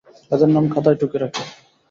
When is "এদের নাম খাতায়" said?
0.31-0.97